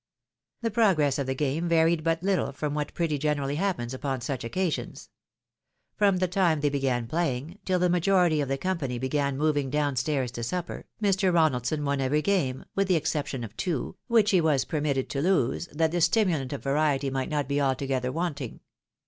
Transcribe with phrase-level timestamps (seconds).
[0.61, 4.43] The progress of the game varied but httle from what pretty generally happens upon such
[4.43, 5.11] occasions.
[5.95, 9.95] From the time tliey began playing, till the majority of the company began moving down
[9.95, 11.31] stairs to supper, Mr.
[11.31, 15.67] Ronaldson won every game, with the exception of two, which he was permitted to lose,
[15.67, 18.61] that the sti mulant of variety might not be altogether wanting.